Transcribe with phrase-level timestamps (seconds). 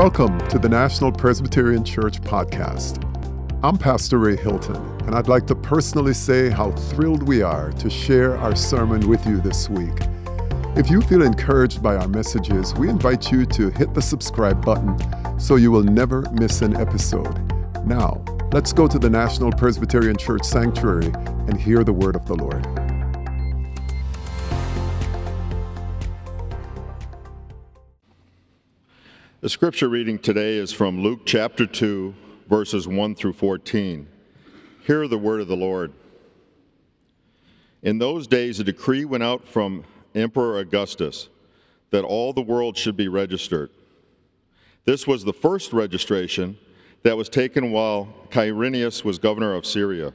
[0.00, 3.04] Welcome to the National Presbyterian Church podcast.
[3.62, 7.90] I'm Pastor Ray Hilton, and I'd like to personally say how thrilled we are to
[7.90, 9.92] share our sermon with you this week.
[10.74, 14.96] If you feel encouraged by our messages, we invite you to hit the subscribe button
[15.38, 17.36] so you will never miss an episode.
[17.84, 21.12] Now, let's go to the National Presbyterian Church Sanctuary
[21.46, 22.79] and hear the word of the Lord.
[29.42, 32.14] The scripture reading today is from Luke chapter 2,
[32.50, 34.06] verses 1 through 14.
[34.82, 35.94] Hear the word of the Lord.
[37.82, 39.84] In those days, a decree went out from
[40.14, 41.30] Emperor Augustus
[41.88, 43.70] that all the world should be registered.
[44.84, 46.58] This was the first registration
[47.02, 50.12] that was taken while Quirinius was governor of Syria.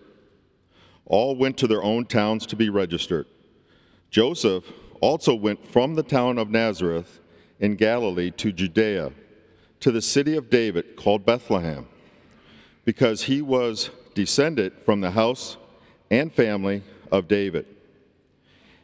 [1.07, 3.25] All went to their own towns to be registered.
[4.11, 4.65] Joseph
[5.01, 7.21] also went from the town of Nazareth
[7.59, 9.11] in Galilee to Judea,
[9.79, 11.87] to the city of David called Bethlehem,
[12.83, 15.57] because he was descended from the house
[16.09, 16.81] and family
[17.11, 17.65] of David.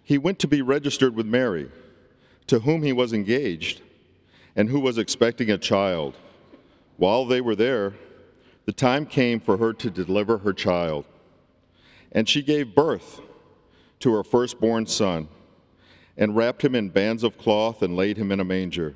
[0.03, 1.69] He went to be registered with Mary,
[2.47, 3.81] to whom he was engaged,
[4.55, 6.15] and who was expecting a child.
[6.97, 7.93] While they were there,
[8.65, 11.05] the time came for her to deliver her child.
[12.11, 13.21] And she gave birth
[14.01, 15.29] to her firstborn son
[16.17, 18.95] and wrapped him in bands of cloth and laid him in a manger,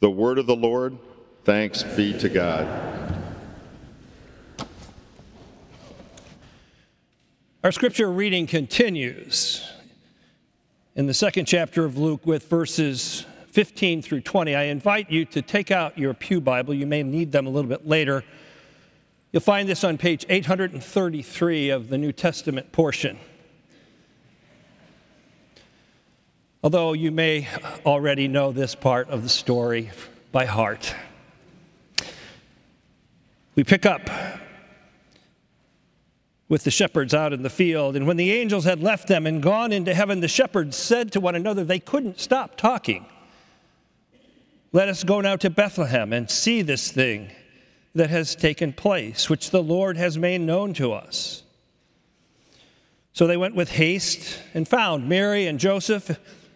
[0.00, 0.98] The word of the Lord,
[1.44, 2.66] thanks be to God.
[7.64, 9.66] Our scripture reading continues
[10.94, 14.54] in the second chapter of Luke with verses 15 through 20.
[14.54, 16.74] I invite you to take out your Pew Bible.
[16.74, 18.22] You may need them a little bit later.
[19.32, 23.18] You'll find this on page 833 of the New Testament portion.
[26.66, 27.46] Although you may
[27.84, 29.88] already know this part of the story
[30.32, 30.96] by heart.
[33.54, 34.10] We pick up
[36.48, 39.40] with the shepherds out in the field, and when the angels had left them and
[39.40, 43.06] gone into heaven, the shepherds said to one another, they couldn't stop talking.
[44.72, 47.30] Let us go now to Bethlehem and see this thing
[47.94, 51.44] that has taken place, which the Lord has made known to us.
[53.12, 56.18] So they went with haste and found Mary and Joseph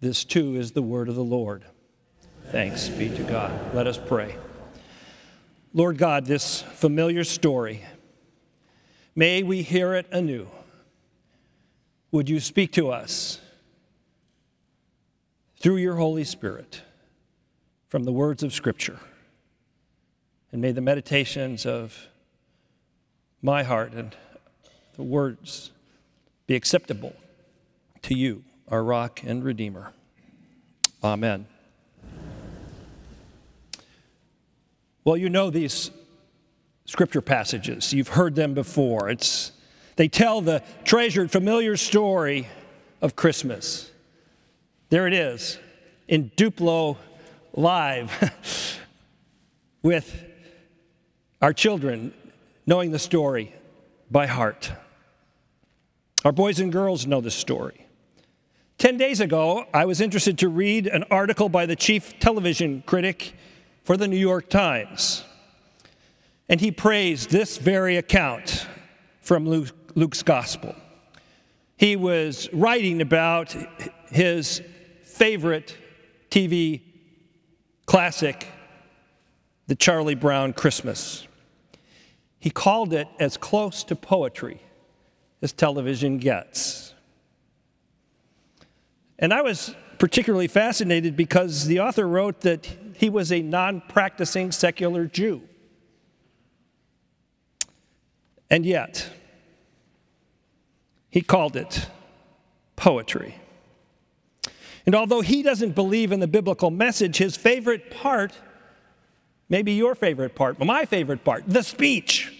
[0.00, 1.62] This too is the word of the Lord.
[2.46, 3.74] Thanks be to God.
[3.74, 4.34] Let us pray.
[5.74, 7.84] Lord God, this familiar story,
[9.14, 10.48] may we hear it anew.
[12.12, 13.40] Would you speak to us
[15.58, 16.80] through your Holy Spirit
[17.88, 19.00] from the words of Scripture?
[20.50, 22.08] And may the meditations of
[23.42, 24.16] my heart and
[24.96, 25.72] the words
[26.46, 27.14] be acceptable
[28.02, 29.92] to you our rock and redeemer.
[31.02, 31.46] Amen.
[35.04, 35.90] Well, you know these
[36.84, 37.92] scripture passages.
[37.92, 39.08] You've heard them before.
[39.08, 39.52] It's,
[39.96, 42.48] they tell the treasured, familiar story
[43.00, 43.90] of Christmas.
[44.90, 45.58] There it is
[46.08, 46.96] in Duplo
[47.54, 48.78] Live
[49.82, 50.24] with
[51.40, 52.12] our children
[52.66, 53.54] knowing the story
[54.10, 54.70] by heart.
[56.24, 57.79] Our boys and girls know the story.
[58.80, 63.34] Ten days ago, I was interested to read an article by the chief television critic
[63.84, 65.22] for the New York Times.
[66.48, 68.66] And he praised this very account
[69.20, 70.74] from Luke, Luke's Gospel.
[71.76, 73.54] He was writing about
[74.08, 74.62] his
[75.04, 75.76] favorite
[76.30, 76.80] TV
[77.84, 78.46] classic,
[79.66, 81.28] The Charlie Brown Christmas.
[82.38, 84.62] He called it as close to poetry
[85.42, 86.89] as television gets.
[89.20, 94.50] And I was particularly fascinated because the author wrote that he was a non practicing
[94.50, 95.42] secular Jew.
[98.48, 99.08] And yet,
[101.10, 101.86] he called it
[102.74, 103.36] poetry.
[104.86, 108.32] And although he doesn't believe in the biblical message, his favorite part,
[109.50, 112.32] maybe your favorite part, but my favorite part, the speech,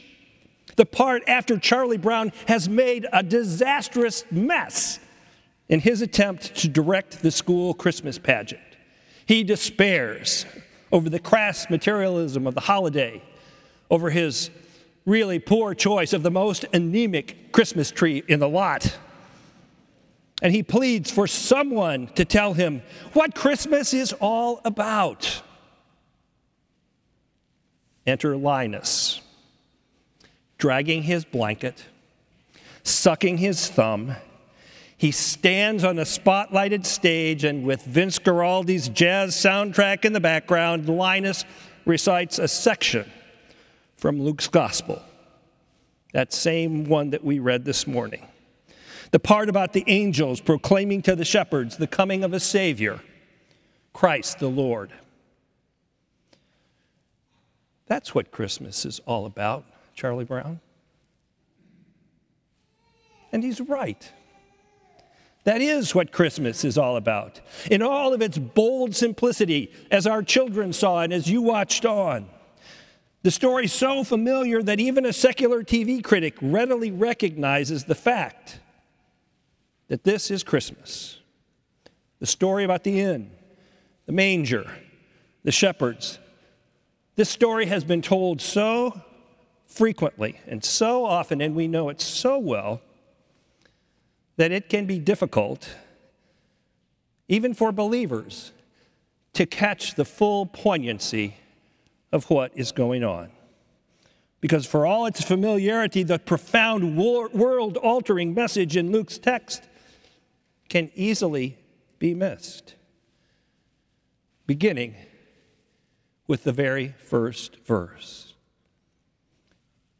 [0.76, 4.98] the part after Charlie Brown has made a disastrous mess
[5.70, 8.60] in his attempt to direct the school Christmas pageant.
[9.24, 10.44] He despairs
[10.90, 13.22] over the crass materialism of the holiday,
[13.88, 14.50] over his
[15.06, 18.98] really poor choice of the most anemic Christmas tree in the lot.
[20.42, 22.82] And he pleads for someone to tell him
[23.12, 25.42] what Christmas is all about.
[28.06, 29.20] Enter Linus,
[30.58, 31.84] dragging his blanket,
[32.82, 34.16] sucking his thumb
[35.00, 40.90] he stands on a spotlighted stage, and with Vince Guaraldi's jazz soundtrack in the background,
[40.90, 41.46] Linus
[41.86, 43.10] recites a section
[43.96, 45.02] from Luke's Gospel,
[46.12, 48.28] that same one that we read this morning.
[49.10, 53.00] The part about the angels proclaiming to the shepherds the coming of a Savior,
[53.94, 54.92] Christ the Lord.
[57.86, 59.64] That's what Christmas is all about,
[59.94, 60.60] Charlie Brown.
[63.32, 64.12] And he's right.
[65.44, 67.40] That is what Christmas is all about.
[67.70, 72.28] In all of its bold simplicity, as our children saw and as you watched on.
[73.22, 78.60] The story so familiar that even a secular TV critic readily recognizes the fact
[79.88, 81.18] that this is Christmas.
[82.18, 83.30] The story about the inn,
[84.06, 84.70] the manger,
[85.42, 86.18] the shepherds.
[87.16, 89.00] This story has been told so
[89.66, 92.80] frequently and so often, and we know it so well
[94.40, 95.68] that it can be difficult,
[97.28, 98.52] even for believers,
[99.34, 101.36] to catch the full poignancy
[102.10, 103.28] of what is going on.
[104.40, 109.68] Because for all its familiarity, the profound world altering message in Luke's text
[110.70, 111.58] can easily
[111.98, 112.76] be missed.
[114.46, 114.94] Beginning
[116.26, 118.32] with the very first verse.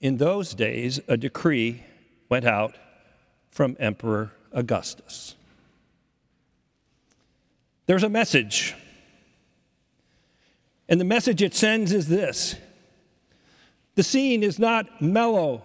[0.01, 1.85] In those days, a decree
[2.31, 2.75] went out
[3.51, 5.35] from Emperor Augustus.
[7.87, 8.75] There's a message.
[10.89, 12.57] And the message it sends is this
[13.95, 15.63] the scene is not mellow.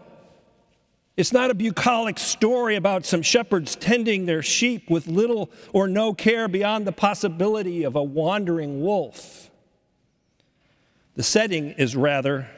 [1.16, 6.14] It's not a bucolic story about some shepherds tending their sheep with little or no
[6.14, 9.50] care beyond the possibility of a wandering wolf.
[11.16, 12.50] The setting is rather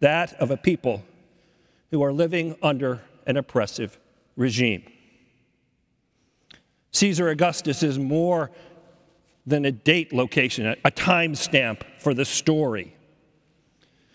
[0.00, 1.04] that of a people
[1.92, 3.98] who are living under an oppressive
[4.36, 4.84] regime.
[6.92, 8.50] Caesar Augustus is more
[9.46, 12.96] than a date location, a time stamp for the story.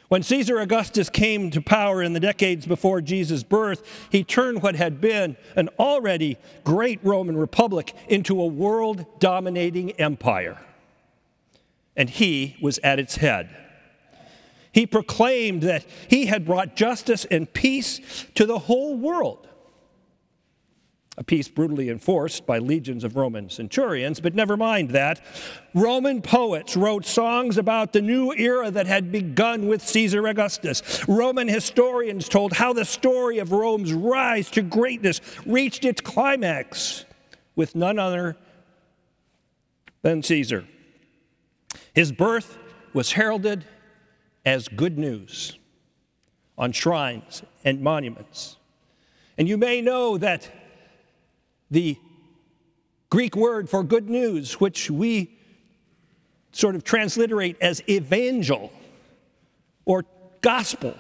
[0.10, 3.82] When Caesar Augustus came to power in the decades before Jesus' birth,
[4.12, 10.60] he turned what had been an already great Roman Republic into a world dominating empire.
[11.96, 13.56] And he was at its head.
[14.74, 19.48] He proclaimed that he had brought justice and peace to the whole world
[21.18, 25.22] a peace brutally enforced by legions of Roman centurions, but never mind that.
[25.74, 30.82] Roman poets wrote songs about the new era that had begun with Caesar Augustus.
[31.10, 37.04] Roman historians told how the story of Rome's rise to greatness reached its climax
[37.58, 38.38] with none other
[40.04, 40.66] than Caesar.
[41.94, 42.58] His birth
[42.94, 43.66] was heralded
[44.46, 45.60] as good news
[46.58, 48.56] on shrines and monuments.
[49.38, 50.50] And you may know that
[51.72, 51.98] the
[53.10, 55.38] Greek word for good news, which we
[56.52, 58.72] sort of transliterate as evangel
[59.86, 60.06] or
[60.42, 60.96] gospel.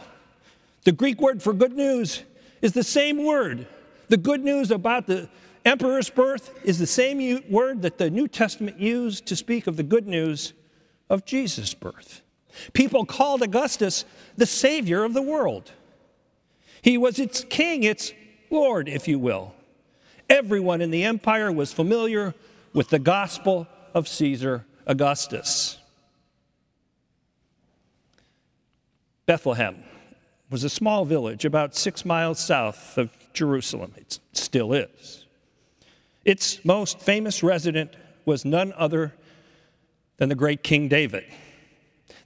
[0.84, 2.24] The Greek word for good news
[2.62, 3.68] is the same word.
[4.08, 5.30] The good news about the
[5.66, 9.84] emperor's birth is the same word that the New Testament used to speak of the
[9.84, 10.54] good news
[11.10, 12.22] of Jesus' birth.
[12.74, 14.06] People called Augustus
[14.38, 15.72] the savior of the world.
[16.82, 18.12] He was its king, its
[18.50, 19.54] lord, if you will.
[20.31, 22.33] Everyone in the empire was familiar
[22.71, 25.77] with the gospel of Caesar Augustus.
[29.25, 29.83] Bethlehem
[30.50, 33.91] was a small village about six miles south of Jerusalem.
[33.97, 35.25] It still is.
[36.23, 39.13] Its most famous resident was none other
[40.15, 41.25] than the great King David,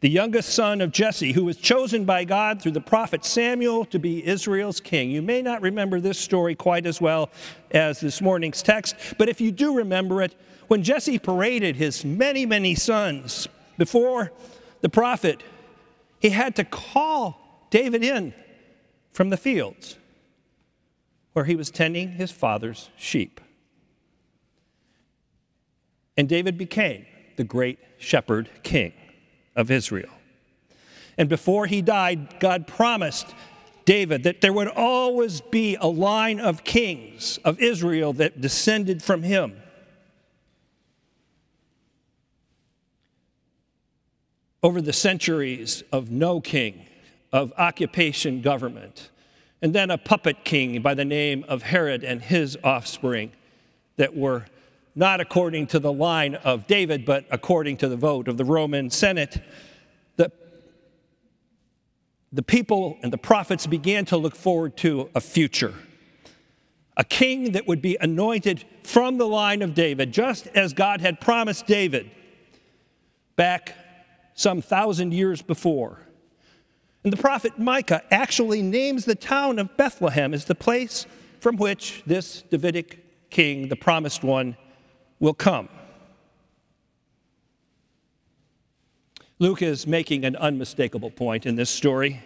[0.01, 3.99] the youngest son of Jesse, who was chosen by God through the prophet Samuel to
[3.99, 5.09] be Israel's king.
[5.09, 7.29] You may not remember this story quite as well
[7.71, 10.35] as this morning's text, but if you do remember it,
[10.67, 13.47] when Jesse paraded his many, many sons
[13.77, 14.31] before
[14.81, 15.43] the prophet,
[16.19, 18.33] he had to call David in
[19.11, 19.97] from the fields
[21.33, 23.41] where he was tending his father's sheep.
[26.17, 28.93] And David became the great shepherd king
[29.55, 30.09] of Israel.
[31.17, 33.33] And before he died, God promised
[33.85, 39.23] David that there would always be a line of kings of Israel that descended from
[39.23, 39.61] him.
[44.61, 46.87] Over the centuries of no king,
[47.31, 49.09] of occupation government,
[49.61, 53.31] and then a puppet king by the name of Herod and his offspring
[53.97, 54.45] that were
[54.95, 58.89] not according to the line of David, but according to the vote of the Roman
[58.89, 59.41] Senate,
[60.15, 60.31] the,
[62.31, 65.73] the people and the prophets began to look forward to a future.
[66.95, 71.19] A king that would be anointed from the line of David, just as God had
[71.19, 72.09] promised David
[73.35, 73.75] back
[74.33, 75.99] some thousand years before.
[77.03, 81.05] And the prophet Micah actually names the town of Bethlehem as the place
[81.41, 84.55] from which this Davidic king, the promised one,
[85.19, 85.69] will come.
[89.39, 92.21] Luke is making an unmistakable point in this story.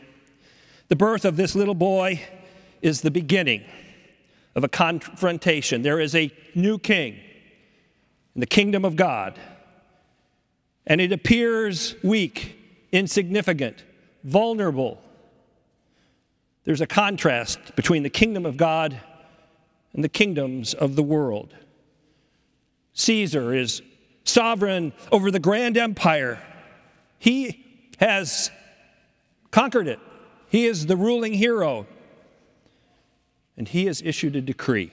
[0.89, 2.21] The birth of this little boy
[2.81, 3.63] is the beginning
[4.55, 5.81] of a confrontation.
[5.81, 7.19] There is a new king
[8.35, 9.39] in the kingdom of God,
[10.85, 12.57] and it appears weak,
[12.91, 13.83] insignificant,
[14.23, 15.01] vulnerable.
[16.63, 18.99] There's a contrast between the kingdom of God
[19.93, 21.55] and the kingdoms of the world.
[22.99, 23.81] Caesar is
[24.25, 26.41] sovereign over the grand empire.
[27.17, 27.65] He
[27.97, 28.51] has
[29.51, 29.99] conquered it.
[30.49, 31.87] He is the ruling hero.
[33.55, 34.91] And he has issued a decree.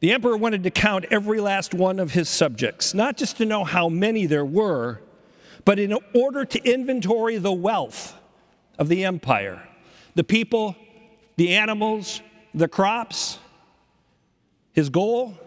[0.00, 3.64] The emperor wanted to count every last one of his subjects, not just to know
[3.64, 5.00] how many there were,
[5.64, 8.14] but in order to inventory the wealth
[8.78, 9.62] of the empire
[10.14, 10.76] the people,
[11.36, 12.20] the animals,
[12.52, 13.38] the crops.
[14.72, 15.38] His goal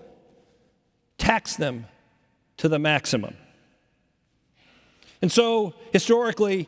[1.21, 1.85] tax them
[2.57, 3.37] to the maximum.
[5.21, 6.67] And so, historically,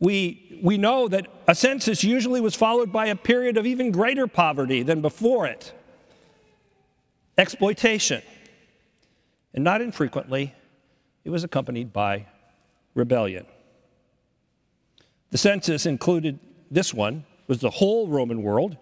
[0.00, 4.26] we, we know that a census usually was followed by a period of even greater
[4.26, 5.72] poverty than before it
[7.38, 8.22] exploitation.
[9.52, 10.54] And not infrequently,
[11.22, 12.24] it was accompanied by
[12.94, 13.44] rebellion.
[15.32, 16.38] The census included
[16.70, 18.78] this one, was the whole Roman world.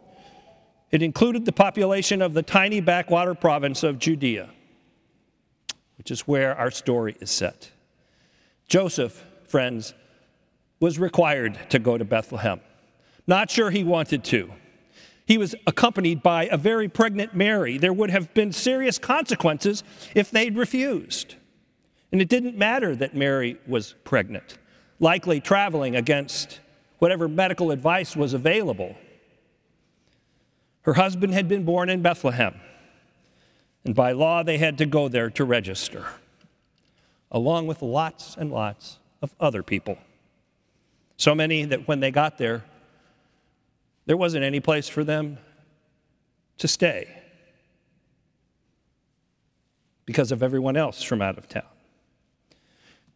[0.93, 4.51] It included the population of the tiny backwater province of Judea
[5.97, 7.71] which is where our story is set.
[8.69, 9.95] Joseph, friends,
[10.81, 12.61] was required to go to Bethlehem.
[13.27, 14.51] Not sure he wanted to.
[15.27, 17.79] He was accompanied by a very pregnant Mary.
[17.79, 19.83] There would have been serious consequences
[20.15, 21.37] if they'd refused.
[22.13, 24.59] And it didn't matter that Mary was pregnant,
[25.01, 26.61] likely traveling against
[26.99, 28.95] whatever medical advice was available.
[30.83, 32.61] Her husband had been born in Bethlehem.
[33.85, 36.07] And by law, they had to go there to register,
[37.31, 39.99] along with lots and lots of other people.
[41.17, 42.65] So many that when they got there,
[44.07, 45.39] there wasn't any place for them
[46.59, 47.09] to stay
[50.07, 51.63] because of everyone else from out of town.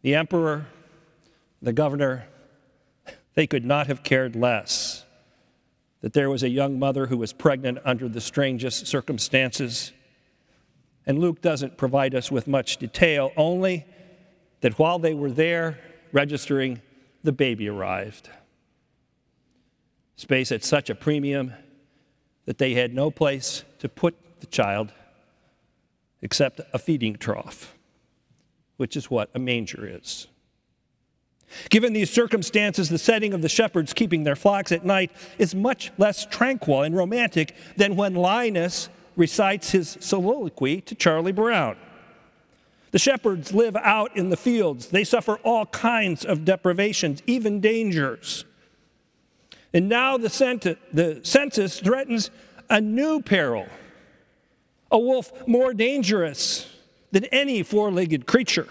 [0.01, 0.65] The emperor,
[1.61, 2.25] the governor,
[3.35, 5.05] they could not have cared less
[6.01, 9.91] that there was a young mother who was pregnant under the strangest circumstances
[11.09, 13.83] and Luke doesn't provide us with much detail, only
[14.61, 15.79] that while they were there
[16.11, 16.83] registering,
[17.23, 18.29] the baby arrived.
[20.17, 21.51] Space at such a premium
[22.45, 24.93] that they had no place to put the child
[26.21, 27.75] except a feeding trough,
[28.77, 30.27] which is what a manger is.
[31.71, 35.91] Given these circumstances, the setting of the shepherds keeping their flocks at night is much
[35.97, 38.89] less tranquil and romantic than when Linus
[39.19, 41.75] recites his soliloquy to Charlie Brown.
[42.91, 44.87] The shepherds live out in the fields.
[44.87, 48.45] They suffer all kinds of deprivations, even dangers.
[49.73, 52.31] And now the, census threatens
[52.69, 53.67] a new peril
[54.91, 56.67] a wolf more dangerous
[57.11, 58.67] than any four legged creature,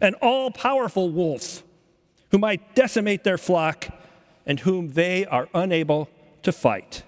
[0.00, 1.62] an all powerful wolf
[2.30, 3.86] who might decimate their flock
[4.46, 6.08] and whom they are unable
[6.42, 7.04] to fight.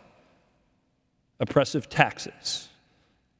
[1.41, 2.69] Oppressive taxes,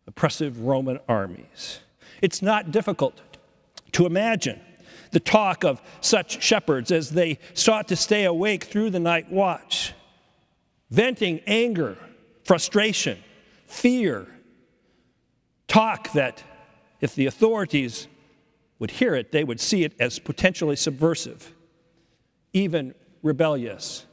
[0.06, 1.80] oppressive Roman armies.
[2.23, 3.20] It's not difficult
[3.92, 4.61] to imagine
[5.11, 9.94] the talk of such shepherds as they sought to stay awake through the night watch,
[10.90, 11.96] venting anger,
[12.44, 13.18] frustration,
[13.66, 14.26] fear.
[15.68, 16.42] Talk that
[17.00, 18.08] if the authorities
[18.78, 21.54] would hear it, they would see it as potentially subversive,
[22.52, 24.06] even rebellious,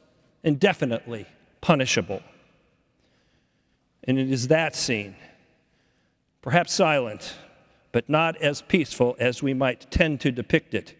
[0.44, 1.26] and definitely
[1.60, 2.22] punishable.
[4.04, 5.14] And it is that scene,
[6.42, 7.34] perhaps silent,
[7.92, 10.94] but not as peaceful as we might tend to depict it.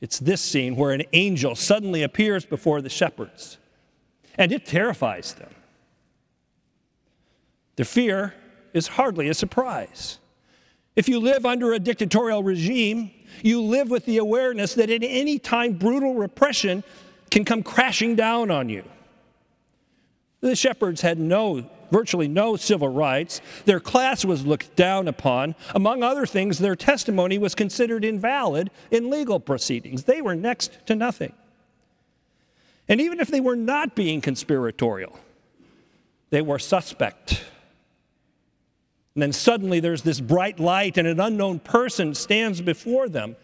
[0.00, 3.58] It's this scene where an angel suddenly appears before the shepherds,
[4.36, 5.50] and it terrifies them.
[7.76, 8.34] Their fear
[8.72, 10.18] is hardly a surprise.
[10.94, 13.10] If you live under a dictatorial regime,
[13.42, 16.84] you live with the awareness that at any time brutal repression
[17.30, 18.84] can come crashing down on you.
[20.40, 23.40] The shepherds had no, virtually no civil rights.
[23.66, 25.54] Their class was looked down upon.
[25.74, 30.04] Among other things, their testimony was considered invalid in legal proceedings.
[30.04, 31.34] They were next to nothing.
[32.88, 35.18] And even if they were not being conspiratorial,
[36.30, 37.44] they were suspect.
[39.14, 43.36] And then suddenly there's this bright light, and an unknown person stands before them.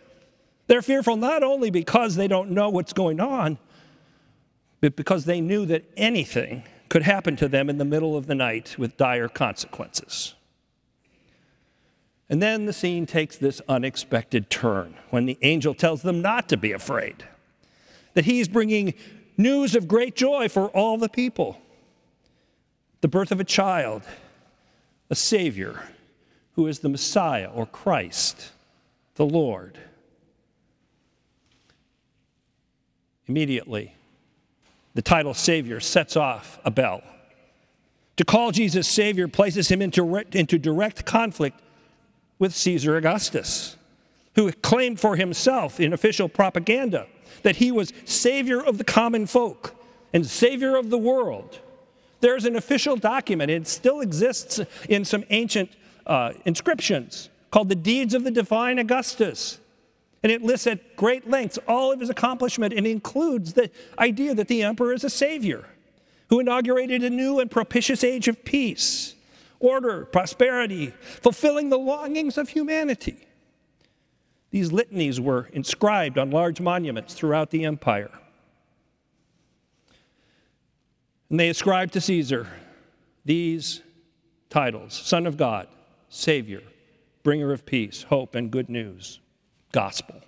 [0.67, 3.59] They're fearful not only because they don't know what's going on,
[4.81, 8.35] but because they knew that anything could happen to them in the middle of the
[8.35, 10.35] night with dire consequences.
[12.29, 16.57] And then the scene takes this unexpected turn when the angel tells them not to
[16.57, 17.25] be afraid,
[18.15, 18.95] that he's bringing
[19.37, 21.61] news of great joy for all the people
[23.01, 24.03] the birth of a child
[25.11, 25.83] a Savior
[26.53, 28.51] who is the Messiah or Christ,
[29.15, 29.79] the Lord.
[33.27, 33.95] Immediately,
[34.99, 37.05] the title Savior sets off a bell.
[38.17, 41.61] To call Jesus Savior places him into, into direct conflict
[42.41, 43.77] with Caesar Augustus,
[44.35, 47.07] who claimed for himself in official propaganda
[47.45, 49.77] that he was Savior of the common folk
[50.13, 51.61] and Savior of the world.
[52.19, 55.71] There's an official document, it still exists in some ancient
[56.09, 59.61] uh, inscriptions, called the Deeds of the Divine Augustus.
[60.23, 64.49] And it lists at great lengths all of his accomplishment and includes the idea that
[64.49, 65.65] the emperor is a savior
[66.29, 69.15] who inaugurated a new and propitious age of peace,
[69.61, 73.27] order, prosperity, fulfilling the longings of humanity.
[74.51, 78.11] These litanies were inscribed on large monuments throughout the empire.
[81.31, 82.47] And they ascribed to Caesar
[83.25, 83.83] these
[84.49, 85.69] titles Son of God,
[86.09, 86.63] Savior,
[87.23, 89.21] Bringer of Peace, Hope, and Good News,
[89.73, 90.23] Gospel.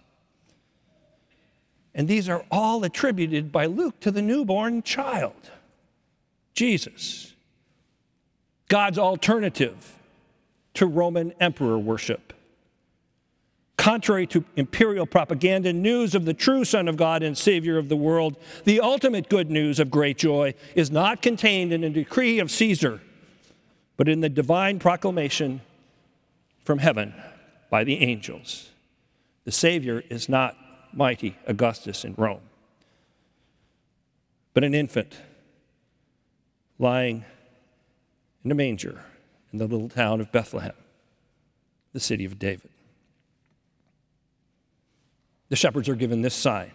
[1.95, 5.51] And these are all attributed by Luke to the newborn child,
[6.55, 7.35] Jesus,
[8.69, 9.99] God's alternative
[10.75, 12.33] to Roman emperor worship.
[13.77, 17.97] Contrary to imperial propaganda, news of the true Son of God and Savior of the
[17.97, 22.51] world, the ultimate good news of great joy, is not contained in a decree of
[22.51, 23.01] Caesar,
[23.97, 25.63] but in the divine proclamation
[26.63, 27.15] from heaven
[27.71, 28.71] by the angels.
[29.51, 30.57] The Savior is not
[30.93, 32.43] mighty Augustus in Rome,
[34.55, 35.17] but an infant
[36.79, 37.25] lying
[38.45, 39.03] in a manger
[39.53, 40.77] in the little town of Bethlehem,
[41.93, 42.71] the city of David
[45.49, 46.71] the shepherds are given this sign.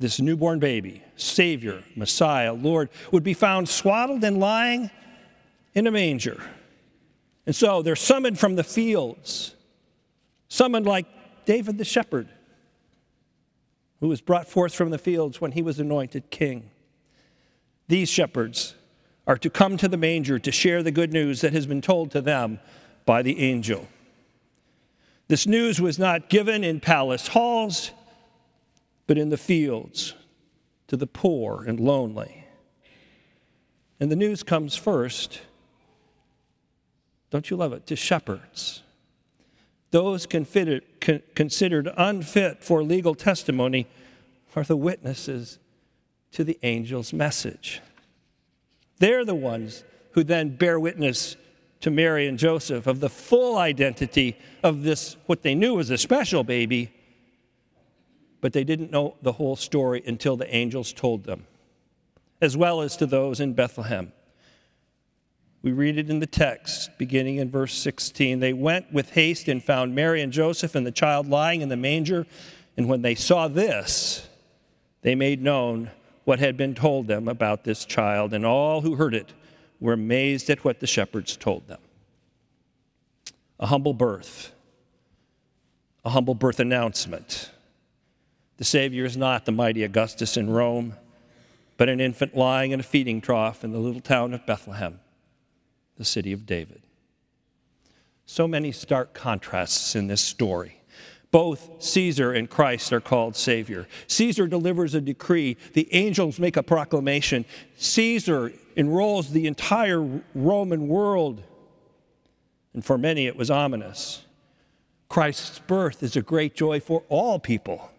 [0.00, 4.90] This newborn baby, Savior, Messiah, Lord, would be found swaddled and lying
[5.74, 6.42] in a manger.
[7.46, 9.54] And so they're summoned from the fields,
[10.48, 11.06] summoned like
[11.44, 12.28] David the shepherd,
[14.00, 16.70] who was brought forth from the fields when he was anointed king.
[17.88, 18.74] These shepherds
[19.26, 22.10] are to come to the manger to share the good news that has been told
[22.10, 22.58] to them
[23.06, 23.88] by the angel.
[25.28, 27.92] This news was not given in palace halls,
[29.06, 30.14] but in the fields
[30.88, 32.44] to the poor and lonely.
[34.00, 35.40] And the news comes first,
[37.30, 38.82] don't you love it, to shepherds.
[39.92, 40.82] Those considered,
[41.96, 43.86] unfit for legal testimony
[44.56, 45.58] are the witnesses
[46.32, 47.80] to the angel's message.
[48.98, 51.36] They're the ones who then bear witness
[51.80, 55.98] to Mary and Joseph of the full identity of this, what they knew was a
[55.98, 56.90] special baby,
[58.40, 61.46] but they didn't know the whole story until the angels told them,
[62.40, 64.12] as well as to those in Bethlehem.
[65.62, 68.40] We read it in the text, beginning in verse 16.
[68.40, 71.76] They went with haste and found Mary and Joseph and the child lying in the
[71.76, 72.26] manger.
[72.76, 74.28] And when they saw this,
[75.02, 75.90] they made known
[76.24, 79.32] what had been told them about this child, and all who heard it
[79.80, 81.80] were amazed at what the shepherds told them.
[83.58, 84.52] A humble birth,
[86.04, 87.50] a humble birth announcement.
[88.56, 90.94] The Savior is not the mighty Augustus in Rome,
[91.76, 95.00] but an infant lying in a feeding trough in the little town of Bethlehem,
[96.02, 96.82] the city of David.
[98.26, 100.80] So many stark contrasts in this story.
[101.30, 103.86] Both Caesar and Christ are called Savior.
[104.08, 107.44] Caesar delivers a decree, the angels make a proclamation.
[107.76, 111.44] Caesar enrolls the entire Roman world,
[112.74, 114.24] and for many it was ominous.
[115.08, 117.92] Christ's birth is a great joy for all people.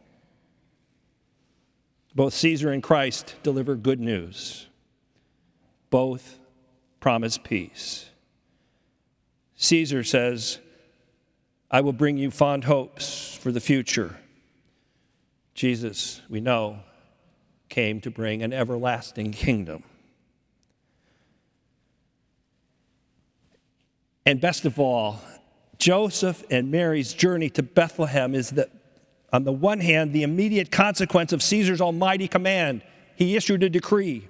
[2.14, 4.68] Both Caesar and Christ deliver good news,
[5.90, 6.38] both
[7.04, 8.06] promise peace.
[9.58, 10.60] Caesar says,
[11.70, 14.16] I will bring you fond hopes for the future.
[15.54, 16.80] Jesus, we know,
[17.68, 19.84] came to bring an everlasting kingdom.
[24.26, 25.20] And best of all,
[25.80, 28.70] Joseph and Mary's journey to Bethlehem is that,
[29.34, 32.82] on the one hand, the immediate consequence of Caesar's almighty command.
[33.18, 34.30] He issued a decree.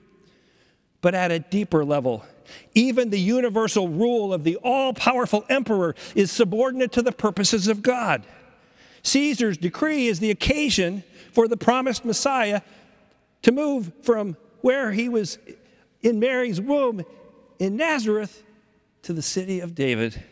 [1.02, 2.26] But at a deeper level,
[2.74, 7.82] even the universal rule of the all powerful emperor is subordinate to the purposes of
[7.82, 8.24] God.
[9.04, 12.62] Caesar's decree is the occasion for the promised Messiah
[13.42, 15.38] to move from where he was
[16.02, 17.04] in Mary's womb
[17.60, 18.44] in Nazareth
[19.04, 20.24] to the city of David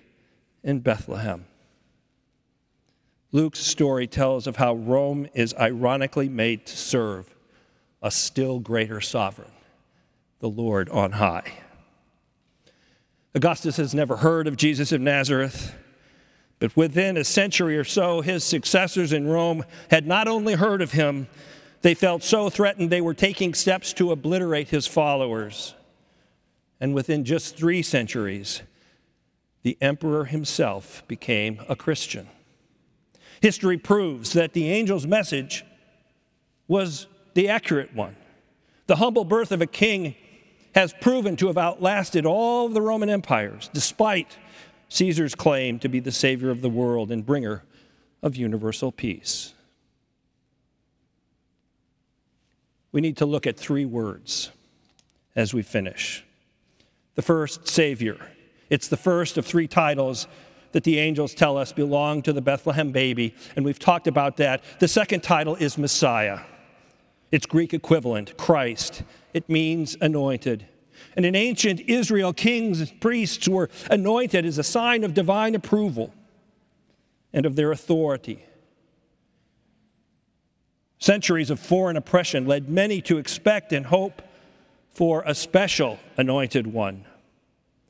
[0.63, 1.45] in Bethlehem.
[3.33, 7.33] Luke's story tells of how Rome is ironically made to serve
[8.01, 9.51] a still greater sovereign,
[10.39, 11.51] the Lord on high.
[13.33, 15.73] Augustus has never heard of Jesus of Nazareth,
[16.59, 20.91] but within a century or so, his successors in Rome had not only heard of
[20.91, 21.27] him,
[21.81, 25.73] they felt so threatened they were taking steps to obliterate his followers.
[26.79, 28.61] And within just three centuries,
[29.63, 32.27] the emperor himself became a Christian.
[33.41, 35.65] History proves that the angel's message
[36.67, 38.15] was the accurate one.
[38.87, 40.15] The humble birth of a king
[40.73, 44.37] has proven to have outlasted all the Roman empires, despite
[44.89, 47.63] Caesar's claim to be the savior of the world and bringer
[48.21, 49.53] of universal peace.
[52.91, 54.51] We need to look at three words
[55.35, 56.23] as we finish.
[57.15, 58.17] The first, Savior.
[58.69, 60.27] It's the first of three titles
[60.71, 64.63] that the angels tell us belong to the Bethlehem baby, and we've talked about that.
[64.79, 66.39] The second title is Messiah.
[67.31, 69.03] Its Greek equivalent, Christ.
[69.33, 70.65] It means anointed.
[71.15, 76.13] And in ancient Israel, kings and priests were anointed as a sign of divine approval
[77.33, 78.45] and of their authority.
[80.99, 84.21] Centuries of foreign oppression led many to expect and hope
[84.93, 87.05] for a special anointed one,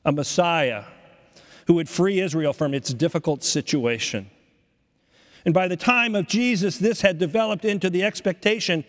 [0.04, 0.84] a Messiah
[1.66, 4.30] who would free Israel from its difficult situation.
[5.44, 8.84] And by the time of Jesus, this had developed into the expectation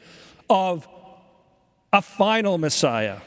[0.49, 0.87] of
[1.93, 3.19] a final Messiah,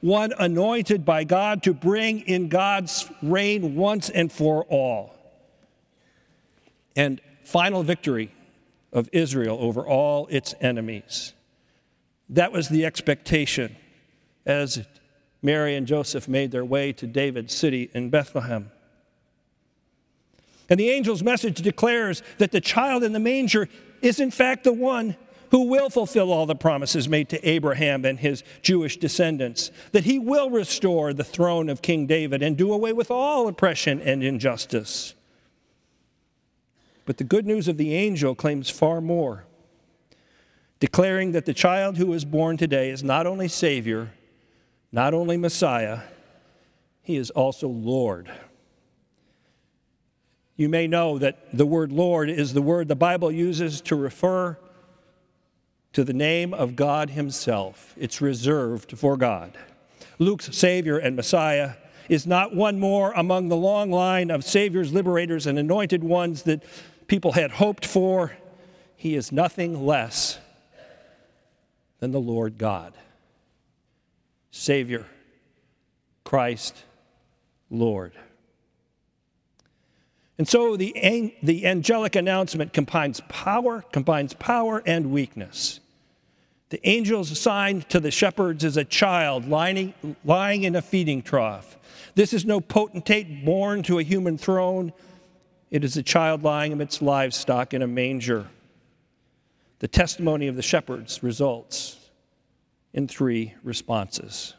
[0.00, 5.14] one anointed by God to bring in God's reign once and for all.
[6.96, 8.32] And final victory
[8.92, 11.32] of Israel over all its enemies.
[12.28, 13.76] That was the expectation
[14.44, 14.84] as
[15.40, 18.72] Mary and Joseph made their way to David's city in Bethlehem.
[20.68, 23.68] And the angel's message declares that the child in the manger
[24.02, 25.16] is, in fact, the one
[25.50, 30.18] who will fulfill all the promises made to Abraham and his Jewish descendants, that he
[30.18, 35.14] will restore the throne of King David and do away with all oppression and injustice.
[37.06, 39.44] But the good news of the angel claims far more,
[40.78, 44.12] declaring that the child who is born today is not only Savior,
[44.92, 46.00] not only Messiah,
[47.02, 48.30] he is also Lord.
[50.56, 54.58] You may know that the word Lord is the word the Bible uses to refer
[55.92, 57.94] to the name of God Himself.
[57.96, 59.56] It's reserved for God.
[60.18, 61.74] Luke's Savior and Messiah
[62.08, 66.62] is not one more among the long line of Saviors, liberators, and anointed ones that
[67.06, 68.36] people had hoped for.
[68.96, 70.38] He is nothing less
[72.00, 72.94] than the Lord God.
[74.50, 75.06] Savior,
[76.24, 76.84] Christ,
[77.70, 78.12] Lord.
[80.38, 85.80] And so the, the angelic announcement combines power, combines power and weakness.
[86.70, 91.76] The angel's assigned to the shepherds is a child lying, lying in a feeding trough.
[92.14, 94.92] This is no potentate born to a human throne.
[95.70, 98.46] It is a child lying amidst livestock in a manger.
[99.80, 102.10] The testimony of the shepherds results
[102.92, 104.54] in three responses.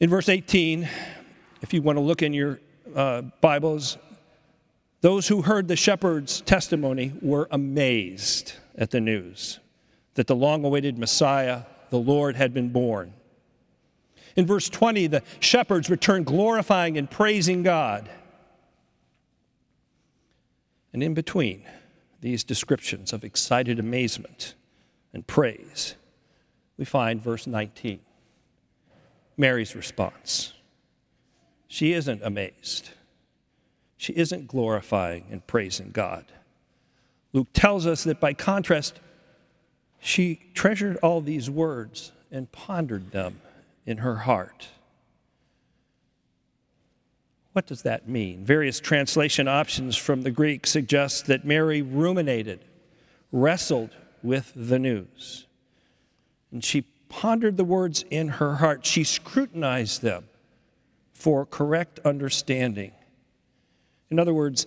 [0.00, 0.88] In verse 18,
[1.66, 2.60] if you want to look in your
[2.94, 3.98] uh, Bibles,
[5.00, 9.58] those who heard the shepherd's testimony were amazed at the news
[10.14, 13.14] that the long awaited Messiah, the Lord, had been born.
[14.36, 18.08] In verse 20, the shepherds return glorifying and praising God.
[20.92, 21.64] And in between
[22.20, 24.54] these descriptions of excited amazement
[25.12, 25.96] and praise,
[26.76, 27.98] we find verse 19
[29.36, 30.52] Mary's response.
[31.68, 32.90] She isn't amazed.
[33.96, 36.24] She isn't glorifying and praising God.
[37.32, 39.00] Luke tells us that by contrast,
[39.98, 43.40] she treasured all these words and pondered them
[43.84, 44.68] in her heart.
[47.52, 48.44] What does that mean?
[48.44, 52.60] Various translation options from the Greek suggest that Mary ruminated,
[53.32, 53.90] wrestled
[54.22, 55.46] with the news,
[56.52, 58.84] and she pondered the words in her heart.
[58.84, 60.28] She scrutinized them
[61.16, 62.92] for correct understanding.
[64.10, 64.66] In other words,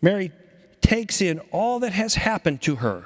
[0.00, 0.32] Mary
[0.80, 3.04] takes in all that has happened to her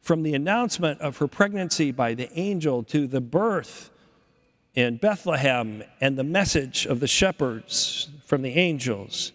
[0.00, 3.90] from the announcement of her pregnancy by the angel to the birth
[4.74, 9.32] in Bethlehem and the message of the shepherds from the angels.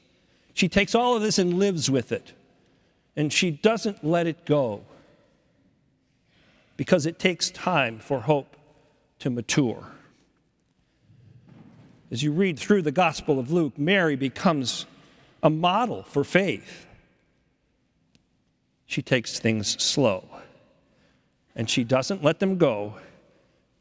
[0.54, 2.34] She takes all of this and lives with it,
[3.16, 4.82] and she doesn't let it go
[6.76, 8.58] because it takes time for hope
[9.20, 9.88] to mature.
[12.14, 14.86] As you read through the Gospel of Luke, Mary becomes
[15.42, 16.86] a model for faith.
[18.86, 20.30] She takes things slow,
[21.56, 22.98] and she doesn't let them go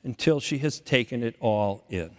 [0.03, 2.11] until she has taken it all in.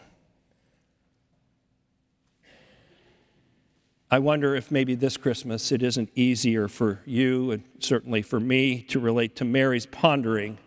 [4.12, 8.84] I wonder if maybe this Christmas it isn't easier for you and certainly for me
[8.84, 10.60] to relate to Mary's pondering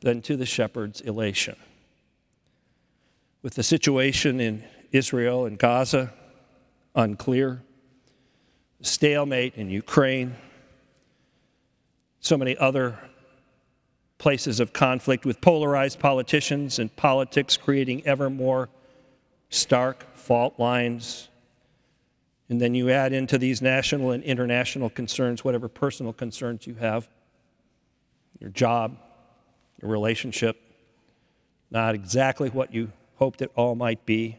[0.00, 1.56] than to the shepherd's elation.
[3.42, 6.12] With the situation in Israel and Gaza
[6.94, 7.62] unclear,
[8.80, 10.36] stalemate in Ukraine,
[12.20, 12.98] so many other
[14.18, 18.68] places of conflict with polarized politicians and politics creating ever more
[19.50, 21.28] stark fault lines.
[22.48, 27.08] And then you add into these national and international concerns, whatever personal concerns you have,
[28.40, 28.96] your job,
[29.82, 30.56] your relationship,
[31.70, 34.38] not exactly what you hoped it all might be.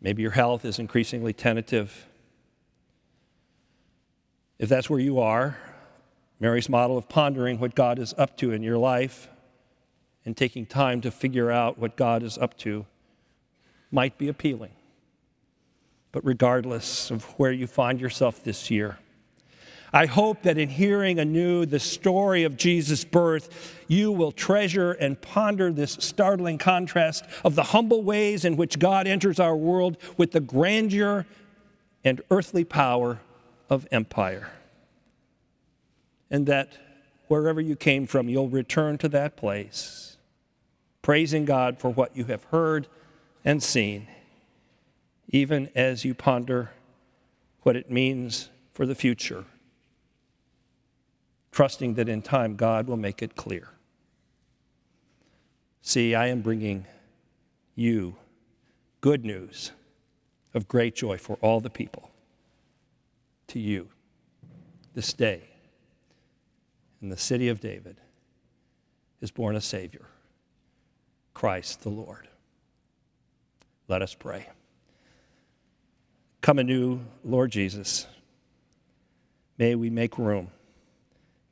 [0.00, 2.06] Maybe your health is increasingly tentative.
[4.58, 5.58] If that's where you are,
[6.40, 9.28] Mary's model of pondering what God is up to in your life
[10.24, 12.86] and taking time to figure out what God is up to
[13.90, 14.72] might be appealing.
[16.12, 18.98] But regardless of where you find yourself this year,
[19.92, 25.20] I hope that in hearing anew the story of Jesus' birth, you will treasure and
[25.20, 30.32] ponder this startling contrast of the humble ways in which God enters our world with
[30.32, 31.26] the grandeur
[32.04, 33.20] and earthly power
[33.70, 34.50] of empire.
[36.30, 36.76] And that
[37.28, 40.18] wherever you came from, you'll return to that place,
[41.00, 42.88] praising God for what you have heard
[43.42, 44.06] and seen,
[45.30, 46.72] even as you ponder
[47.62, 49.44] what it means for the future
[51.58, 53.70] trusting that in time God will make it clear.
[55.82, 56.86] See, I am bringing
[57.74, 58.14] you
[59.00, 59.72] good news
[60.54, 62.12] of great joy for all the people
[63.48, 63.88] to you
[64.94, 65.48] this day.
[67.02, 67.96] In the city of David
[69.20, 70.06] is born a Savior,
[71.34, 72.28] Christ the Lord.
[73.88, 74.46] Let us pray.
[76.40, 78.06] Come anew, Lord Jesus.
[79.58, 80.52] May we make room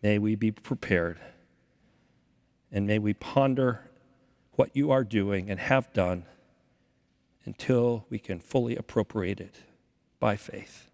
[0.07, 1.19] May we be prepared.
[2.71, 3.90] And may we ponder
[4.53, 6.27] what you are doing and have done
[7.45, 9.64] until we can fully appropriate it
[10.21, 10.92] by faith.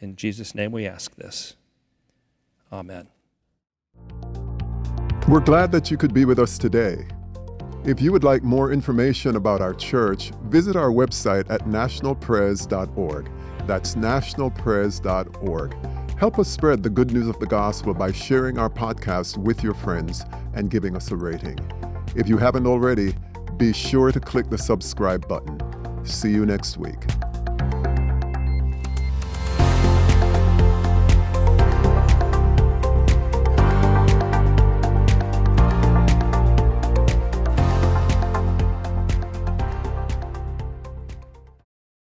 [0.00, 1.54] In Jesus' name we ask this.
[2.72, 3.06] Amen.
[5.28, 7.06] We're glad that you could be with us today.
[7.84, 13.30] If you would like more information about our church, visit our website at nationalpres.org.
[13.68, 15.95] That's nationalpres.org.
[16.18, 19.74] Help us spread the good news of the gospel by sharing our podcast with your
[19.74, 20.24] friends
[20.54, 21.58] and giving us a rating.
[22.16, 23.14] If you haven't already,
[23.58, 25.60] be sure to click the subscribe button.
[26.06, 27.04] See you next week.